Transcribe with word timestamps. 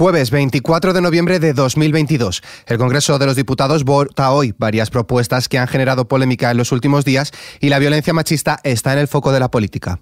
Jueves 0.00 0.30
24 0.30 0.94
de 0.94 1.02
noviembre 1.02 1.40
de 1.40 1.52
2022. 1.52 2.42
El 2.64 2.78
Congreso 2.78 3.18
de 3.18 3.26
los 3.26 3.36
Diputados 3.36 3.84
vota 3.84 4.30
hoy 4.30 4.54
varias 4.56 4.88
propuestas 4.88 5.46
que 5.46 5.58
han 5.58 5.68
generado 5.68 6.08
polémica 6.08 6.50
en 6.50 6.56
los 6.56 6.72
últimos 6.72 7.04
días 7.04 7.32
y 7.60 7.68
la 7.68 7.78
violencia 7.78 8.14
machista 8.14 8.60
está 8.64 8.94
en 8.94 9.00
el 9.00 9.08
foco 9.08 9.30
de 9.30 9.40
la 9.40 9.50
política. 9.50 9.98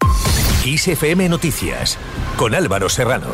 ISFM 0.65 1.29
Noticias 1.29 1.99
con 2.37 2.55
Álvaro 2.55 2.89
Serrano. 2.89 3.27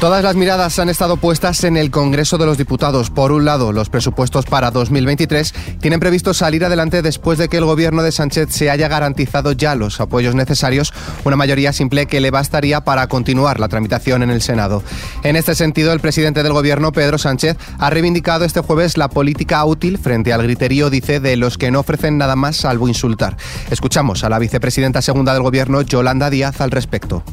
Todas 0.00 0.22
las 0.22 0.36
miradas 0.36 0.78
han 0.78 0.90
estado 0.90 1.16
puestas 1.16 1.64
en 1.64 1.78
el 1.78 1.90
Congreso 1.90 2.36
de 2.36 2.44
los 2.44 2.58
Diputados. 2.58 3.08
Por 3.08 3.32
un 3.32 3.46
lado, 3.46 3.72
los 3.72 3.88
presupuestos 3.88 4.44
para 4.44 4.70
2023 4.70 5.54
tienen 5.80 5.98
previsto 5.98 6.34
salir 6.34 6.64
adelante 6.64 7.00
después 7.00 7.38
de 7.38 7.48
que 7.48 7.56
el 7.56 7.64
gobierno 7.64 8.02
de 8.02 8.12
Sánchez 8.12 8.48
se 8.50 8.70
haya 8.70 8.88
garantizado 8.88 9.52
ya 9.52 9.74
los 9.74 10.00
apoyos 10.00 10.34
necesarios, 10.34 10.92
una 11.24 11.36
mayoría 11.36 11.72
simple 11.72 12.06
que 12.06 12.20
le 12.20 12.30
bastaría 12.30 12.82
para 12.82 13.06
continuar 13.06 13.60
la 13.60 13.68
tramitación 13.68 14.22
en 14.22 14.30
el 14.30 14.42
Senado. 14.42 14.82
En 15.22 15.36
este 15.36 15.54
sentido, 15.54 15.92
el 15.92 16.00
presidente 16.00 16.42
del 16.42 16.52
gobierno, 16.52 16.92
Pedro 16.92 17.16
Sánchez, 17.16 17.56
ha 17.78 17.88
reivindicado 17.88 18.44
este 18.44 18.60
jueves 18.60 18.98
la 18.98 19.08
política 19.08 19.64
útil 19.64 19.96
frente 19.96 20.34
al 20.34 20.42
griterío, 20.42 20.90
dice, 20.90 21.18
de 21.18 21.36
los 21.36 21.56
que 21.56 21.70
no 21.70 21.80
ofrecen 21.80 22.18
nada 22.18 22.36
más 22.36 22.56
salvo 22.56 22.88
insultar. 22.88 23.38
Escuchamos 23.70 24.22
a 24.24 24.28
la 24.28 24.38
vicepresidenta 24.38 25.00
segunda 25.00 25.32
del 25.32 25.42
gobierno, 25.42 25.80
Yolanda 25.80 26.28
Díaz, 26.28 26.60
al 26.60 26.72
respecto. 26.72 27.24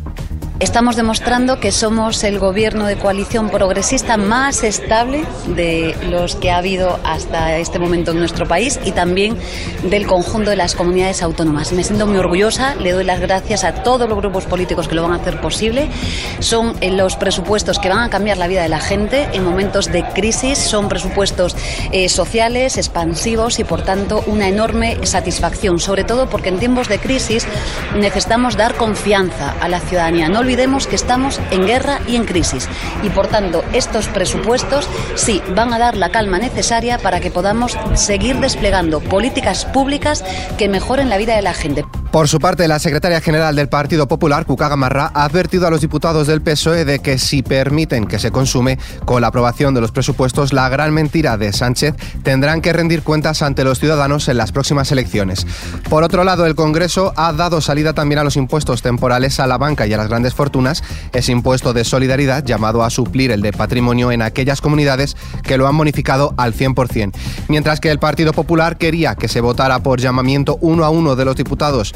Estamos 0.62 0.96
demostrando 0.96 1.60
que 1.60 1.72
somos 1.72 2.24
el 2.24 2.38
gobierno 2.38 2.86
de 2.86 2.96
coalición 2.96 3.50
progresista 3.50 4.16
más 4.16 4.64
estable 4.64 5.26
de 5.48 5.96
los 6.08 6.36
que 6.36 6.52
ha 6.52 6.58
habido 6.58 7.00
hasta 7.04 7.58
este 7.58 7.80
momento 7.80 8.12
en 8.12 8.20
nuestro 8.20 8.48
país 8.48 8.80
y 8.86 8.92
también 8.92 9.40
del 9.82 10.06
conjunto 10.06 10.52
de 10.52 10.56
las 10.56 10.76
comunidades 10.76 11.24
autónomas. 11.24 11.72
Me 11.72 11.84
siento 11.84 12.06
muy 12.06 12.20
orgullosa, 12.20 12.76
le 12.76 12.92
doy 12.92 13.04
las 13.04 13.20
gracias 13.20 13.64
a 13.64 13.82
todos 13.82 14.08
los 14.08 14.16
grupos 14.20 14.46
políticos 14.46 14.88
que 14.88 14.94
lo 14.94 15.02
van 15.02 15.14
a 15.14 15.16
hacer 15.16 15.42
posible. 15.42 15.90
Son 16.38 16.76
eh, 16.80 16.92
los 16.92 17.16
presupuestos 17.16 17.80
que 17.80 17.90
van 17.90 18.04
a 18.04 18.12
cambiar 18.12 18.38
la 18.38 18.48
vida 18.48 18.62
de 18.62 18.70
la 18.70 18.80
gente 18.80 19.30
en 19.34 19.44
momentos 19.44 19.92
de 19.92 20.04
crisis, 20.14 20.60
son 20.60 20.90
presupuestos 20.90 21.56
eh, 21.92 22.08
sociales, 22.08 22.78
expansivos 22.78 23.58
y 23.58 23.64
por 23.64 23.82
tanto 23.82 24.24
una 24.28 24.48
enorme 24.48 25.08
satisfacción, 25.08 25.80
sobre 25.80 26.04
todo 26.04 26.30
porque 26.30 26.50
en 26.50 26.60
tiempos 26.60 26.88
de 26.88 27.00
crisis 27.00 27.48
necesitamos 27.96 28.58
dar 28.58 28.76
confianza 28.76 29.56
a 29.60 29.68
la 29.68 29.80
ciudadanía. 29.80 30.30
No 30.30 30.51
olvidemos 30.52 30.86
que 30.86 30.98
estamos 30.98 31.40
en 31.52 31.66
guerra 31.66 32.02
y 32.10 32.18
en 32.18 32.26
crisis 32.26 32.68
y 33.04 33.10
por 33.10 33.28
tanto 33.28 33.64
estos 33.72 34.10
presupuestos 34.10 34.90
sí 35.16 35.42
van 35.56 35.72
a 35.72 35.80
dar 35.80 35.96
la 35.96 36.12
calma 36.12 36.40
necesaria 36.40 36.98
para 36.98 37.22
que 37.22 37.32
podamos 37.32 37.78
seguir 37.94 38.36
desplegando 38.36 39.00
políticas 39.00 39.64
públicas 39.64 40.26
que 40.58 40.68
mejoren 40.68 41.08
la 41.08 41.16
vida 41.16 41.38
de 41.38 41.42
la 41.42 41.54
gente. 41.54 41.86
Por 42.12 42.28
su 42.28 42.40
parte, 42.40 42.68
la 42.68 42.78
secretaria 42.80 43.22
general 43.22 43.56
del 43.56 43.70
Partido 43.70 44.06
Popular, 44.06 44.46
Cuca 44.46 44.68
Gamarra, 44.68 45.12
ha 45.14 45.24
advertido 45.24 45.66
a 45.66 45.70
los 45.70 45.80
diputados 45.80 46.28
del 46.28 46.42
PSOE 46.42 46.84
de 46.84 47.00
que 47.00 47.18
si 47.18 47.42
permiten 47.42 48.06
que 48.06 48.20
se 48.20 48.32
consume 48.32 48.78
con 49.06 49.22
la 49.22 49.28
aprobación 49.28 49.74
de 49.74 49.80
los 49.80 49.94
presupuestos 49.94 50.52
la 50.52 50.68
gran 50.68 50.94
mentira 50.94 51.38
de 51.38 51.54
Sánchez, 51.54 51.96
tendrán 52.22 52.60
que 52.60 52.74
rendir 52.74 53.04
cuentas 53.04 53.42
ante 53.42 53.64
los 53.64 53.80
ciudadanos 53.80 54.28
en 54.28 54.36
las 54.36 54.52
próximas 54.52 54.92
elecciones. 54.92 55.48
Por 55.90 56.04
otro 56.04 56.26
lado, 56.26 56.46
el 56.46 56.54
Congreso 56.56 57.14
ha 57.16 57.32
dado 57.32 57.62
salida 57.62 57.94
también 57.94 58.20
a 58.20 58.26
los 58.26 58.36
impuestos 58.36 58.82
temporales 58.82 59.40
a 59.40 59.48
la 59.48 59.58
banca 59.58 59.88
y 59.88 59.94
a 59.94 59.98
las 59.98 60.10
grandes 60.10 60.34
fortunas, 60.34 60.84
ese 61.14 61.32
impuesto 61.32 61.72
de 61.72 61.86
solidaridad 61.86 62.44
llamado 62.44 62.84
a 62.84 62.90
suplir 62.90 63.32
el 63.32 63.42
de 63.42 63.54
patrimonio 63.54 64.12
en 64.12 64.22
aquellas 64.22 64.60
comunidades 64.60 65.16
que 65.44 65.58
lo 65.58 65.66
han 65.66 65.78
bonificado 65.78 66.34
al 66.36 66.54
100%. 66.54 67.14
Mientras 67.48 67.80
que 67.80 67.90
el 67.90 68.00
Partido 68.00 68.34
Popular 68.34 68.78
quería 68.78 69.16
que 69.16 69.30
se 69.30 69.40
votara 69.40 69.80
por 69.80 70.02
llamamiento 70.02 70.58
uno 70.60 70.84
a 70.84 70.90
uno 70.90 71.16
de 71.16 71.24
los 71.24 71.38
diputados 71.38 71.94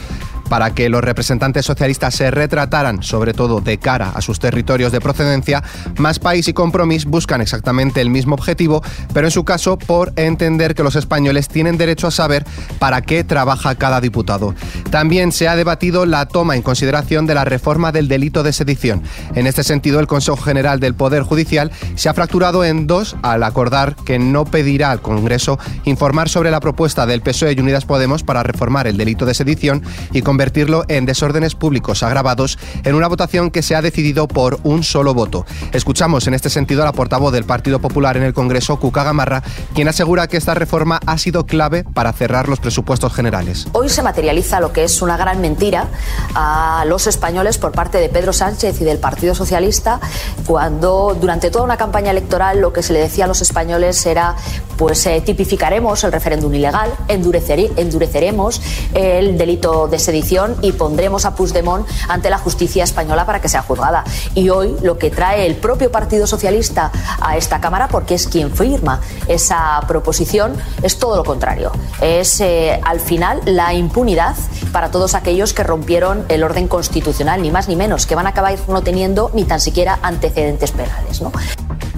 para 0.50 0.74
que 0.74 0.90
los 0.90 1.04
representantes 1.04 1.66
socialistas 1.66 2.16
se 2.16 2.32
retrataran, 2.32 3.04
sobre 3.04 3.34
todo 3.34 3.62
de 3.62 3.78
cara 3.78 4.12
a 4.14 4.22
sus 4.22 4.40
territorios 4.40 4.92
de 4.92 5.02
procedencia, 5.02 5.64
Más 5.98 6.20
País 6.20 6.48
y 6.48 6.54
Compromís 6.54 7.06
buscan 7.06 7.42
exactamente 7.42 8.02
el 8.02 8.10
mismo 8.10 8.36
objetivo, 8.36 8.84
pero 9.14 9.28
en 9.28 9.32
su 9.32 9.44
caso 9.44 9.78
por 9.78 10.14
entender 10.16 10.76
que 10.76 10.84
los 10.84 10.96
españoles 10.96 11.48
tienen 11.48 11.78
derecho 11.78 12.08
a 12.08 12.12
saber 12.12 12.46
para 12.80 13.02
qué 13.02 13.24
trabaja 13.24 13.76
cada 13.76 14.02
diputado. 14.02 14.56
También 14.96 15.34
se 15.34 15.50
ha 15.50 15.58
debatido 15.58 16.06
la 16.06 16.26
toma 16.26 16.56
en 16.56 16.62
consideración 16.62 17.26
de 17.26 17.36
la 17.36 17.44
reforma 17.44 17.92
del 17.92 18.08
delito 18.08 18.44
de 18.44 18.54
sedición. 18.54 19.04
En 19.36 19.46
este 19.46 19.62
sentido, 19.62 20.00
el 20.00 20.08
Consejo 20.08 20.38
General 20.38 20.80
del 20.80 20.96
Poder 20.96 21.24
Judicial 21.24 21.70
se 21.96 22.08
ha 22.08 22.14
fracturado 22.14 22.64
en 22.64 22.88
dos 22.88 23.18
al 23.22 23.44
acordar 23.44 23.98
que 23.98 24.20
no 24.20 24.46
pedirá 24.46 24.92
al 24.92 25.02
Congreso 25.02 25.60
informar 25.84 26.30
sobre 26.30 26.50
la 26.50 26.62
propuesta 26.62 27.06
del 27.06 27.22
PSOE 27.22 27.52
y 27.52 27.60
Unidas 27.60 27.84
Podemos 27.84 28.24
para 28.24 28.42
reformar 28.42 28.88
el 28.88 28.96
delito 28.96 29.26
de 29.26 29.34
sedición 29.34 29.84
y 30.14 30.22
convertirlo 30.22 30.86
en 30.88 31.06
desórdenes 31.06 31.56
públicos 31.56 32.02
agravados 32.02 32.58
en 32.86 32.96
una 32.96 33.10
votación 33.10 33.52
que 33.52 33.64
se 33.64 33.76
ha 33.76 33.82
decidido 33.82 34.30
por 34.30 34.62
un 34.64 34.82
solo 34.82 35.14
voto. 35.14 35.46
Escuchamos 35.74 36.26
en 36.28 36.36
este 36.36 36.50
sentido 36.50 36.84
a 36.84 36.86
la 36.86 36.94
portavoz 36.94 37.34
del 37.34 37.44
Partido 37.44 37.80
Popular 37.80 38.16
en 38.16 38.24
el 38.24 38.34
Congreso, 38.34 38.80
Cuca 38.80 39.04
Gamarra, 39.04 39.44
quien 39.74 39.90
asegura 39.90 40.28
que 40.28 40.38
esta 40.38 40.54
reforma 40.54 41.02
ha 41.06 41.18
sido 41.18 41.46
clave 41.46 41.84
para 41.84 42.14
cerrar 42.14 42.48
los 42.48 42.62
presupuestos 42.62 43.14
generales. 43.14 43.68
Hoy 43.74 43.90
se 43.90 44.02
materializa 44.02 44.62
lo 44.62 44.72
que 44.72 44.85
es 44.86 45.02
una 45.02 45.18
gran 45.18 45.42
mentira 45.42 45.88
a 46.34 46.84
los 46.88 47.08
españoles 47.08 47.58
por 47.58 47.72
parte 47.72 47.98
de 47.98 48.10
Pedro 48.10 48.34
Sánchez 48.34 48.80
y 48.82 48.84
del 48.84 49.00
Partido 49.00 49.36
Socialista 49.36 50.00
cuando 50.46 51.16
durante 51.20 51.52
toda 51.52 51.66
una 51.66 51.78
campaña 51.78 52.12
electoral 52.12 52.60
lo 52.60 52.72
que 52.72 52.84
se 52.84 52.94
le 52.94 53.00
decía 53.00 53.26
a 53.26 53.28
los 53.28 53.42
españoles 53.42 54.06
era 54.06 54.36
pues 54.78 55.06
eh, 55.06 55.22
tipificaremos 55.26 56.04
el 56.04 56.12
referéndum 56.12 56.54
ilegal, 56.54 56.92
endureceremos 57.08 58.62
el 58.94 59.38
delito 59.38 59.88
de 59.88 60.00
sedición 60.00 60.56
y 60.62 60.74
pondremos 60.74 61.26
a 61.26 61.36
Puigdemont 61.36 61.88
ante 62.08 62.30
la 62.30 62.38
justicia 62.38 62.84
española 62.84 63.26
para 63.26 63.42
que 63.42 63.50
sea 63.50 63.62
juzgada. 63.62 64.04
Y 64.34 64.50
hoy 64.50 64.76
lo 64.82 64.98
que 64.98 65.12
trae 65.12 65.46
el 65.46 65.56
propio 65.56 65.92
Partido 65.92 66.28
Socialista 66.28 66.92
a 67.22 67.38
esta 67.38 67.62
Cámara, 67.62 67.88
porque 67.88 68.16
es 68.16 68.28
quien 68.28 68.52
firma 68.52 69.02
esa 69.28 69.82
proposición, 69.88 70.54
es 70.82 71.00
todo 71.00 71.16
lo 71.16 71.24
contrario. 71.24 71.72
Es 72.02 72.42
eh, 72.42 72.80
al 72.84 73.00
final 73.00 73.42
la 73.46 73.74
impunidad 73.74 74.36
para 74.76 74.92
todos 74.92 75.16
aquellos 75.16 75.54
que 75.54 75.64
rompieron 75.64 76.26
el 76.28 76.44
orden 76.44 76.68
constitucional, 76.68 77.42
ni 77.42 77.50
más 77.50 77.70
ni 77.70 77.78
menos, 77.78 78.06
que 78.06 78.14
van 78.14 78.26
a 78.26 78.32
acabar 78.32 78.60
no 78.68 78.82
teniendo 78.82 79.32
ni 79.34 79.46
tan 79.46 79.62
siquiera 79.62 80.00
antecedentes 80.02 80.74
penales. 80.74 81.22
¿no? 81.22 81.32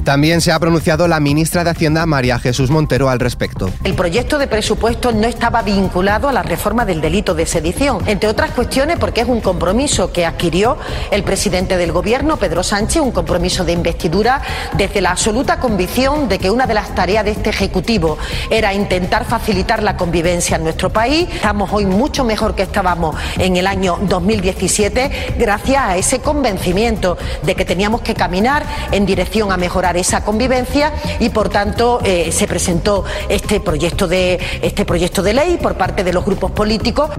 También 0.08 0.40
se 0.40 0.54
ha 0.54 0.60
pronunciado 0.62 1.06
la 1.10 1.20
ministra 1.20 1.66
de 1.66 1.72
Hacienda, 1.72 2.06
María 2.06 2.40
Jesús 2.40 2.70
Montero, 2.70 3.10
al 3.10 3.20
respecto. 3.20 3.70
El 3.84 3.94
proyecto 3.94 4.38
de 4.38 4.48
presupuesto 4.48 5.12
no 5.12 5.28
estaba 5.28 5.62
vinculado 5.64 6.30
a 6.30 6.32
la 6.32 6.44
reforma 6.44 6.86
del 6.86 7.02
delito 7.02 7.36
de 7.36 7.46
sedición, 7.46 8.00
entre 8.08 8.30
otras 8.30 8.52
cuestiones 8.52 9.00
porque 9.00 9.20
es 9.20 9.28
un 9.28 9.42
compromiso 9.42 10.14
que 10.14 10.26
adquirió 10.26 10.78
el 11.12 11.24
presidente 11.24 11.76
del 11.76 11.92
Gobierno, 11.92 12.38
Pedro 12.38 12.64
Sánchez, 12.64 13.02
un 13.02 13.12
compromiso 13.12 13.66
de 13.66 13.74
investidura 13.74 14.42
desde 14.78 15.02
la 15.02 15.12
absoluta 15.12 15.60
convicción 15.60 16.30
de 16.30 16.40
que 16.40 16.52
una 16.52 16.68
de 16.68 16.74
las 16.74 16.96
tareas 16.96 17.26
de 17.26 17.32
este 17.32 17.50
Ejecutivo 17.50 18.18
era 18.50 18.74
intentar 18.74 19.26
facilitar 19.26 19.84
la 19.84 19.98
convivencia 19.98 20.56
en 20.56 20.64
nuestro 20.64 20.90
país. 20.90 21.28
Estamos 21.34 21.70
hoy 21.74 21.86
mucho 21.86 22.24
mejor 22.24 22.56
que 22.56 22.64
estábamos 22.64 23.18
en 23.38 23.58
el 23.58 23.68
año 23.68 24.00
2017 24.04 25.36
gracias 25.38 25.84
a 25.84 25.98
ese 25.98 26.20
convencimiento 26.20 27.18
de 27.44 27.56
que 27.56 27.66
teníamos 27.66 28.00
que 28.00 28.14
caminar 28.14 28.64
en 28.94 29.06
dirección 29.06 29.52
a 29.52 29.58
mejorar 29.58 29.97
esa 30.00 30.24
convivencia 30.24 30.94
y 31.20 31.30
por 31.30 31.50
tanto 31.50 32.00
eh, 32.04 32.32
se 32.32 32.48
presentó 32.48 33.04
este 33.30 33.60
proyecto 33.60 34.08
de 34.08 34.40
este 34.62 34.86
proyecto 34.86 35.22
de 35.22 35.34
ley 35.34 35.58
por 35.62 35.76
parte 35.76 36.04
de 36.04 36.14
los 36.14 36.26
grupos 36.26 36.52
políticos. 36.52 37.10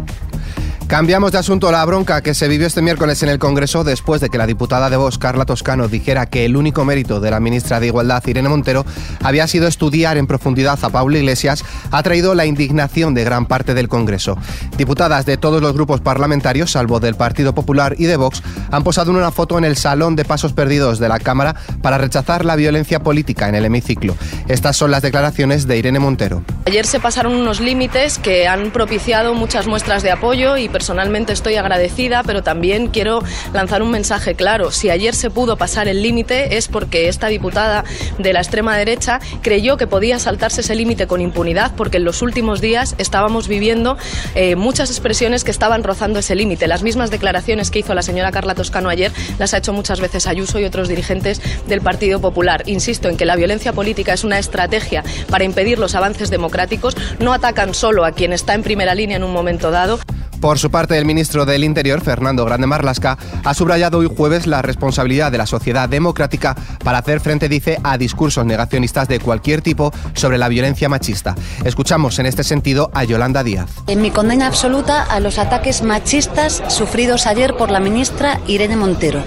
Cambiamos 0.88 1.32
de 1.32 1.38
asunto 1.38 1.70
la 1.70 1.84
bronca 1.84 2.22
que 2.22 2.32
se 2.32 2.48
vivió 2.48 2.66
este 2.66 2.80
miércoles 2.80 3.22
en 3.22 3.28
el 3.28 3.38
Congreso 3.38 3.84
después 3.84 4.22
de 4.22 4.30
que 4.30 4.38
la 4.38 4.46
diputada 4.46 4.88
de 4.88 4.96
Vox, 4.96 5.18
Carla 5.18 5.44
Toscano, 5.44 5.86
dijera 5.86 6.24
que 6.24 6.46
el 6.46 6.56
único 6.56 6.86
mérito 6.86 7.20
de 7.20 7.30
la 7.30 7.40
ministra 7.40 7.78
de 7.78 7.88
Igualdad, 7.88 8.26
Irene 8.26 8.48
Montero, 8.48 8.86
había 9.22 9.46
sido 9.46 9.68
estudiar 9.68 10.16
en 10.16 10.26
profundidad 10.26 10.78
a 10.82 10.88
Pablo 10.88 11.18
Iglesias, 11.18 11.62
ha 11.90 12.02
traído 12.02 12.34
la 12.34 12.46
indignación 12.46 13.12
de 13.12 13.22
gran 13.22 13.44
parte 13.44 13.74
del 13.74 13.86
Congreso. 13.86 14.38
Diputadas 14.78 15.26
de 15.26 15.36
todos 15.36 15.60
los 15.60 15.74
grupos 15.74 16.00
parlamentarios, 16.00 16.70
salvo 16.70 17.00
del 17.00 17.16
Partido 17.16 17.54
Popular 17.54 17.94
y 17.98 18.06
de 18.06 18.16
Vox, 18.16 18.42
han 18.70 18.82
posado 18.82 19.10
una 19.10 19.30
foto 19.30 19.58
en 19.58 19.66
el 19.66 19.76
Salón 19.76 20.16
de 20.16 20.24
Pasos 20.24 20.54
Perdidos 20.54 20.98
de 20.98 21.10
la 21.10 21.18
Cámara 21.18 21.54
para 21.82 21.98
rechazar 21.98 22.46
la 22.46 22.56
violencia 22.56 23.00
política 23.00 23.46
en 23.46 23.56
el 23.56 23.66
hemiciclo. 23.66 24.16
Estas 24.48 24.78
son 24.78 24.90
las 24.90 25.02
declaraciones 25.02 25.66
de 25.66 25.76
Irene 25.76 25.98
Montero. 25.98 26.42
Ayer 26.64 26.86
se 26.86 26.98
pasaron 26.98 27.34
unos 27.34 27.60
límites 27.60 28.18
que 28.18 28.48
han 28.48 28.70
propiciado 28.70 29.34
muchas 29.34 29.66
muestras 29.66 30.02
de 30.02 30.12
apoyo 30.12 30.56
y 30.56 30.70
personalmente 30.78 31.32
estoy 31.32 31.56
agradecida, 31.56 32.22
pero 32.22 32.44
también 32.44 32.86
quiero 32.86 33.20
lanzar 33.52 33.82
un 33.82 33.90
mensaje 33.90 34.36
claro. 34.36 34.70
Si 34.70 34.90
ayer 34.90 35.12
se 35.12 35.28
pudo 35.28 35.56
pasar 35.56 35.88
el 35.88 36.04
límite 36.04 36.56
es 36.56 36.68
porque 36.68 37.08
esta 37.08 37.26
diputada 37.26 37.82
de 38.18 38.32
la 38.32 38.38
extrema 38.38 38.76
derecha 38.76 39.18
creyó 39.42 39.76
que 39.76 39.88
podía 39.88 40.20
saltarse 40.20 40.60
ese 40.60 40.76
límite 40.76 41.08
con 41.08 41.20
impunidad, 41.20 41.74
porque 41.74 41.96
en 41.96 42.04
los 42.04 42.22
últimos 42.22 42.60
días 42.60 42.94
estábamos 42.98 43.48
viviendo 43.48 43.96
eh, 44.36 44.54
muchas 44.54 44.90
expresiones 44.90 45.42
que 45.42 45.50
estaban 45.50 45.82
rozando 45.82 46.20
ese 46.20 46.36
límite. 46.36 46.68
Las 46.68 46.84
mismas 46.84 47.10
declaraciones 47.10 47.72
que 47.72 47.80
hizo 47.80 47.92
la 47.92 48.02
señora 48.02 48.30
Carla 48.30 48.54
Toscano 48.54 48.88
ayer 48.88 49.10
las 49.40 49.54
ha 49.54 49.58
hecho 49.58 49.72
muchas 49.72 50.00
veces 50.00 50.28
Ayuso 50.28 50.60
y 50.60 50.64
otros 50.64 50.86
dirigentes 50.86 51.42
del 51.66 51.80
Partido 51.80 52.20
Popular. 52.20 52.62
Insisto 52.66 53.08
en 53.08 53.16
que 53.16 53.24
la 53.24 53.34
violencia 53.34 53.72
política 53.72 54.12
es 54.12 54.22
una 54.22 54.38
estrategia 54.38 55.02
para 55.28 55.42
impedir 55.42 55.80
los 55.80 55.96
avances 55.96 56.30
democráticos. 56.30 56.96
No 57.18 57.32
atacan 57.32 57.74
solo 57.74 58.04
a 58.04 58.12
quien 58.12 58.32
está 58.32 58.54
en 58.54 58.62
primera 58.62 58.94
línea 58.94 59.16
en 59.16 59.24
un 59.24 59.32
momento 59.32 59.72
dado. 59.72 59.98
Por 60.40 60.58
su 60.58 60.70
parte, 60.70 60.96
el 60.96 61.04
ministro 61.04 61.44
del 61.46 61.64
Interior, 61.64 62.00
Fernando 62.00 62.44
Grande 62.44 62.66
Marlasca, 62.66 63.18
ha 63.44 63.54
subrayado 63.54 63.98
hoy 63.98 64.08
jueves 64.14 64.46
la 64.46 64.62
responsabilidad 64.62 65.32
de 65.32 65.38
la 65.38 65.46
sociedad 65.46 65.88
democrática 65.88 66.54
para 66.84 66.98
hacer 66.98 67.20
frente, 67.20 67.48
dice, 67.48 67.78
a 67.82 67.98
discursos 67.98 68.46
negacionistas 68.46 69.08
de 69.08 69.18
cualquier 69.18 69.62
tipo 69.62 69.92
sobre 70.14 70.38
la 70.38 70.48
violencia 70.48 70.88
machista. 70.88 71.34
Escuchamos 71.64 72.18
en 72.18 72.26
este 72.26 72.44
sentido 72.44 72.90
a 72.94 73.04
Yolanda 73.04 73.42
Díaz. 73.42 73.70
En 73.88 74.00
mi 74.00 74.10
condena 74.10 74.46
absoluta 74.46 75.02
a 75.02 75.18
los 75.20 75.38
ataques 75.38 75.82
machistas 75.82 76.62
sufridos 76.68 77.26
ayer 77.26 77.56
por 77.56 77.70
la 77.70 77.80
ministra 77.80 78.40
Irene 78.46 78.76
Montero. 78.76 79.22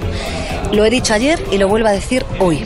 Lo 0.72 0.86
he 0.86 0.90
dicho 0.90 1.14
ayer 1.14 1.44
y 1.52 1.58
lo 1.58 1.68
vuelvo 1.68 1.90
a 1.90 1.92
decir 1.92 2.26
hoy. 2.40 2.64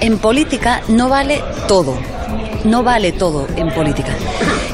En 0.00 0.18
política 0.18 0.82
no 0.88 1.08
vale 1.08 1.42
todo. 1.68 2.15
No 2.66 2.82
vale 2.82 3.12
todo 3.12 3.46
en 3.56 3.72
política. 3.72 4.12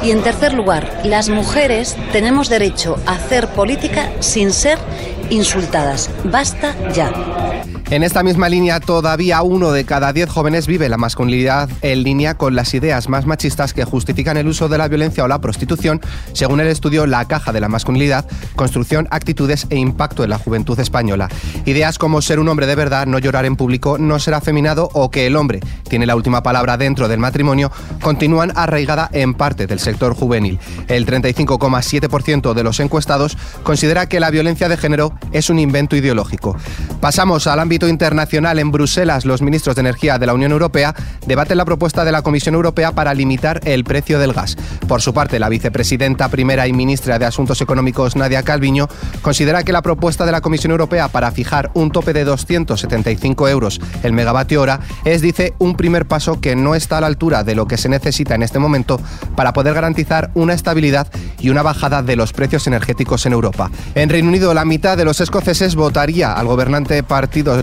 Y 0.02 0.12
en 0.12 0.22
tercer 0.22 0.54
lugar, 0.54 1.02
las 1.04 1.28
mujeres 1.28 1.94
tenemos 2.10 2.48
derecho 2.48 2.96
a 3.04 3.12
hacer 3.12 3.48
política 3.48 4.10
sin 4.20 4.50
ser 4.50 4.78
insultadas. 5.28 6.08
Basta 6.24 6.74
ya. 6.94 7.12
En 7.92 8.02
esta 8.02 8.22
misma 8.22 8.48
línea, 8.48 8.80
todavía 8.80 9.42
uno 9.42 9.70
de 9.70 9.84
cada 9.84 10.14
diez 10.14 10.30
jóvenes 10.30 10.66
vive 10.66 10.88
la 10.88 10.96
masculinidad 10.96 11.68
en 11.82 12.02
línea 12.04 12.38
con 12.38 12.56
las 12.56 12.72
ideas 12.72 13.10
más 13.10 13.26
machistas 13.26 13.74
que 13.74 13.84
justifican 13.84 14.38
el 14.38 14.48
uso 14.48 14.70
de 14.70 14.78
la 14.78 14.88
violencia 14.88 15.22
o 15.24 15.28
la 15.28 15.42
prostitución, 15.42 16.00
según 16.32 16.60
el 16.60 16.68
estudio 16.68 17.04
La 17.04 17.26
Caja 17.26 17.52
de 17.52 17.60
la 17.60 17.68
Masculinidad, 17.68 18.24
Construcción, 18.56 19.08
Actitudes 19.10 19.66
e 19.68 19.76
Impacto 19.76 20.24
en 20.24 20.30
la 20.30 20.38
Juventud 20.38 20.80
Española. 20.80 21.28
Ideas 21.66 21.98
como 21.98 22.22
ser 22.22 22.40
un 22.40 22.48
hombre 22.48 22.66
de 22.66 22.76
verdad, 22.76 23.06
no 23.06 23.18
llorar 23.18 23.44
en 23.44 23.56
público, 23.56 23.98
no 23.98 24.18
ser 24.18 24.32
afeminado 24.32 24.88
o 24.94 25.10
que 25.10 25.26
el 25.26 25.36
hombre 25.36 25.60
tiene 25.86 26.06
la 26.06 26.16
última 26.16 26.42
palabra 26.42 26.78
dentro 26.78 27.08
del 27.08 27.20
matrimonio 27.20 27.70
continúan 28.00 28.54
arraigada 28.56 29.10
en 29.12 29.34
parte 29.34 29.66
del 29.66 29.80
sector 29.80 30.14
juvenil. 30.14 30.58
El 30.88 31.04
35,7% 31.04 32.54
de 32.54 32.64
los 32.64 32.80
encuestados 32.80 33.36
considera 33.62 34.08
que 34.08 34.18
la 34.18 34.30
violencia 34.30 34.70
de 34.70 34.78
género 34.78 35.12
es 35.30 35.50
un 35.50 35.58
invento 35.58 35.94
ideológico. 35.94 36.56
Pasamos 37.02 37.46
al 37.46 37.60
ámbito 37.60 37.81
internacional, 37.88 38.58
en 38.58 38.70
Bruselas, 38.70 39.24
los 39.24 39.42
ministros 39.42 39.76
de 39.76 39.80
Energía 39.80 40.18
de 40.18 40.26
la 40.26 40.34
Unión 40.34 40.52
Europea 40.52 40.94
debaten 41.26 41.58
la 41.58 41.64
propuesta 41.64 42.04
de 42.04 42.12
la 42.12 42.22
Comisión 42.22 42.54
Europea 42.54 42.92
para 42.92 43.14
limitar 43.14 43.60
el 43.64 43.84
precio 43.84 44.18
del 44.18 44.32
gas. 44.32 44.56
Por 44.88 45.02
su 45.02 45.14
parte, 45.14 45.38
la 45.38 45.48
vicepresidenta 45.48 46.28
primera 46.28 46.66
y 46.66 46.72
ministra 46.72 47.18
de 47.18 47.26
Asuntos 47.26 47.60
Económicos, 47.60 48.16
Nadia 48.16 48.42
Calviño, 48.42 48.88
considera 49.22 49.62
que 49.62 49.72
la 49.72 49.82
propuesta 49.82 50.26
de 50.26 50.32
la 50.32 50.40
Comisión 50.40 50.70
Europea 50.70 51.08
para 51.08 51.30
fijar 51.30 51.70
un 51.74 51.90
tope 51.90 52.12
de 52.12 52.24
275 52.24 53.48
euros 53.48 53.80
el 54.02 54.12
megavatio 54.12 54.60
hora 54.60 54.80
es, 55.04 55.22
dice, 55.22 55.54
un 55.58 55.76
primer 55.76 56.06
paso 56.06 56.40
que 56.40 56.56
no 56.56 56.74
está 56.74 56.98
a 56.98 57.00
la 57.00 57.06
altura 57.06 57.44
de 57.44 57.54
lo 57.54 57.66
que 57.66 57.76
se 57.76 57.88
necesita 57.88 58.34
en 58.34 58.42
este 58.42 58.58
momento 58.58 59.00
para 59.36 59.52
poder 59.52 59.74
garantizar 59.74 60.30
una 60.34 60.54
estabilidad 60.54 61.08
y 61.38 61.50
una 61.50 61.62
bajada 61.62 62.02
de 62.02 62.16
los 62.16 62.32
precios 62.32 62.66
energéticos 62.66 63.26
en 63.26 63.32
Europa. 63.32 63.70
En 63.94 64.08
Reino 64.08 64.28
Unido, 64.28 64.54
la 64.54 64.64
mitad 64.64 64.96
de 64.96 65.04
los 65.04 65.20
escoceses 65.20 65.74
votaría 65.74 66.32
al 66.32 66.46
gobernante 66.46 67.02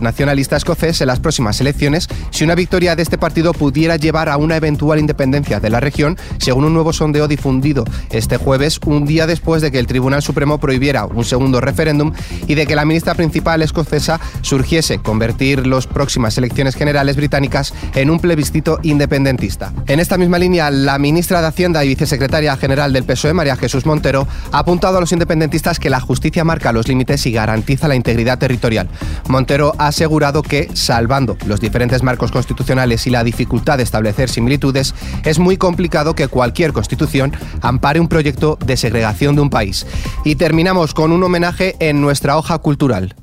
Nacionalista 0.01 0.55
escocés 0.57 1.01
en 1.01 1.07
las 1.07 1.19
próximas 1.19 1.59
elecciones 1.61 2.07
si 2.31 2.43
una 2.43 2.55
victoria 2.55 2.95
de 2.95 3.03
este 3.03 3.17
partido 3.17 3.53
pudiera 3.53 3.97
llevar 3.97 4.29
a 4.29 4.37
una 4.37 4.55
eventual 4.55 4.99
independencia 4.99 5.59
de 5.59 5.69
la 5.69 5.79
región, 5.79 6.17
según 6.37 6.65
un 6.65 6.73
nuevo 6.73 6.93
sondeo 6.93 7.27
difundido 7.27 7.85
este 8.09 8.37
jueves, 8.37 8.79
un 8.85 9.05
día 9.05 9.27
después 9.27 9.61
de 9.61 9.71
que 9.71 9.79
el 9.79 9.87
Tribunal 9.87 10.21
Supremo 10.21 10.59
prohibiera 10.59 11.05
un 11.05 11.23
segundo 11.23 11.61
referéndum 11.61 12.13
y 12.47 12.55
de 12.55 12.65
que 12.65 12.75
la 12.75 12.85
ministra 12.85 13.15
principal 13.15 13.61
escocesa 13.61 14.19
surgiese 14.41 14.99
convertir 14.99 15.67
las 15.67 15.87
próximas 15.87 16.37
elecciones 16.37 16.75
generales 16.75 17.15
británicas 17.15 17.73
en 17.95 18.09
un 18.09 18.19
plebiscito 18.19 18.79
independentista. 18.83 19.73
En 19.87 19.99
esta 19.99 20.17
misma 20.17 20.39
línea, 20.39 20.71
la 20.71 20.97
ministra 20.99 21.41
de 21.41 21.47
Hacienda 21.47 21.83
y 21.83 21.89
vicesecretaria 21.89 22.55
general 22.57 22.93
del 22.93 23.03
PSOE, 23.03 23.33
María 23.33 23.55
Jesús 23.55 23.85
Montero, 23.85 24.27
ha 24.51 24.59
apuntado 24.59 24.97
a 24.97 25.01
los 25.01 25.11
independentistas 25.11 25.79
que 25.79 25.89
la 25.89 25.99
justicia 25.99 26.43
marca 26.43 26.71
los 26.71 26.87
límites 26.87 27.25
y 27.25 27.31
garantiza 27.31 27.87
la 27.87 27.95
integridad 27.95 28.37
territorial. 28.37 28.87
Montero 29.27 29.73
ha 29.77 29.88
asegurado 29.89 30.41
que, 30.41 30.69
salvando 30.73 31.37
los 31.45 31.59
diferentes 31.59 32.01
marcos 32.01 32.31
constitucionales 32.31 33.05
y 33.05 33.09
la 33.09 33.23
dificultad 33.23 33.77
de 33.77 33.83
establecer 33.83 34.29
similitudes, 34.29 34.95
es 35.25 35.39
muy 35.39 35.57
complicado 35.57 36.15
que 36.15 36.27
cualquier 36.27 36.73
constitución 36.73 37.33
ampare 37.61 37.99
un 37.99 38.07
proyecto 38.07 38.57
de 38.65 38.77
segregación 38.77 39.35
de 39.35 39.41
un 39.41 39.49
país. 39.49 39.85
Y 40.23 40.35
terminamos 40.35 40.93
con 40.93 41.11
un 41.11 41.23
homenaje 41.23 41.75
en 41.79 42.01
nuestra 42.01 42.37
hoja 42.37 42.57
cultural. 42.59 43.15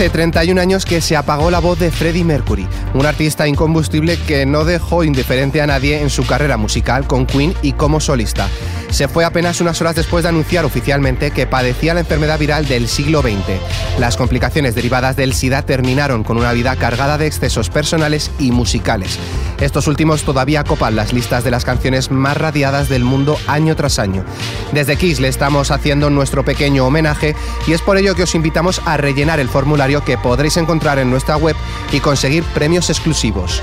Hace 0.00 0.08
31 0.08 0.58
años 0.58 0.86
que 0.86 1.02
se 1.02 1.14
apagó 1.14 1.50
la 1.50 1.58
voz 1.58 1.78
de 1.78 1.90
Freddie 1.90 2.24
Mercury, 2.24 2.66
un 2.94 3.04
artista 3.04 3.46
incombustible 3.46 4.16
que 4.26 4.46
no 4.46 4.64
dejó 4.64 5.04
indiferente 5.04 5.60
a 5.60 5.66
nadie 5.66 6.00
en 6.00 6.08
su 6.08 6.26
carrera 6.26 6.56
musical 6.56 7.06
con 7.06 7.26
Queen 7.26 7.52
y 7.60 7.74
como 7.74 8.00
solista. 8.00 8.48
Se 8.90 9.08
fue 9.08 9.24
apenas 9.24 9.60
unas 9.60 9.80
horas 9.80 9.94
después 9.94 10.24
de 10.24 10.28
anunciar 10.28 10.64
oficialmente 10.64 11.30
que 11.30 11.46
padecía 11.46 11.94
la 11.94 12.00
enfermedad 12.00 12.38
viral 12.38 12.66
del 12.66 12.88
siglo 12.88 13.22
XX. 13.22 13.60
Las 13.98 14.16
complicaciones 14.16 14.74
derivadas 14.74 15.16
del 15.16 15.32
SIDA 15.32 15.62
terminaron 15.62 16.24
con 16.24 16.36
una 16.36 16.52
vida 16.52 16.74
cargada 16.76 17.16
de 17.16 17.26
excesos 17.26 17.70
personales 17.70 18.30
y 18.38 18.50
musicales. 18.50 19.18
Estos 19.60 19.86
últimos 19.86 20.24
todavía 20.24 20.64
copan 20.64 20.96
las 20.96 21.12
listas 21.12 21.44
de 21.44 21.50
las 21.50 21.64
canciones 21.64 22.10
más 22.10 22.36
radiadas 22.36 22.88
del 22.88 23.04
mundo 23.04 23.38
año 23.46 23.76
tras 23.76 23.98
año. 23.98 24.24
Desde 24.72 24.96
Kiss 24.96 25.20
le 25.20 25.28
estamos 25.28 25.70
haciendo 25.70 26.10
nuestro 26.10 26.44
pequeño 26.44 26.86
homenaje 26.86 27.36
y 27.66 27.72
es 27.72 27.82
por 27.82 27.96
ello 27.96 28.14
que 28.14 28.24
os 28.24 28.34
invitamos 28.34 28.80
a 28.86 28.96
rellenar 28.96 29.38
el 29.38 29.48
formulario 29.48 30.04
que 30.04 30.18
podréis 30.18 30.56
encontrar 30.56 30.98
en 30.98 31.10
nuestra 31.10 31.36
web 31.36 31.56
y 31.92 32.00
conseguir 32.00 32.42
premios 32.54 32.90
exclusivos. 32.90 33.62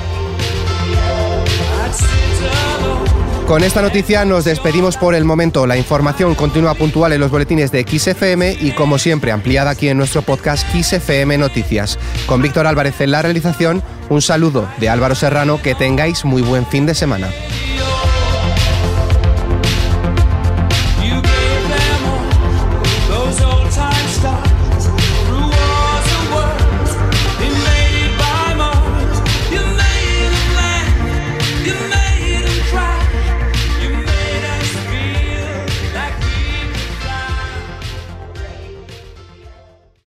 Con 3.48 3.64
esta 3.64 3.82
noticia 3.82 4.26
nos 4.26 4.44
despedimos 4.44 4.98
por 4.98 5.16
el 5.16 5.24
momento. 5.24 5.66
La 5.66 5.78
información 5.78 6.36
continúa 6.36 6.74
puntual 6.74 7.14
en 7.14 7.22
los 7.22 7.32
boletines 7.32 7.72
de 7.72 7.86
XFM 7.88 8.58
y 8.60 8.72
como 8.72 8.98
siempre 8.98 9.32
ampliada 9.32 9.70
aquí 9.70 9.88
en 9.88 9.98
nuestro 9.98 10.22
podcast 10.22 10.68
XFM 10.76 11.38
Noticias. 11.38 11.98
Con 12.26 12.42
Víctor 12.42 12.68
Álvarez 12.68 13.00
en 13.00 13.12
la 13.12 13.22
realización, 13.22 13.82
un 14.10 14.22
saludo 14.22 14.68
de 14.82 14.90
Álvaro 14.90 15.16
Serrano, 15.16 15.62
que 15.62 15.76
tengáis 15.76 16.26
muy 16.26 16.42
buen 16.42 16.66
fin 16.68 16.86
de 16.86 16.94
semana. 16.94 17.30